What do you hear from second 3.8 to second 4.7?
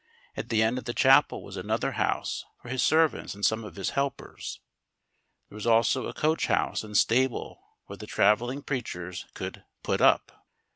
helpers.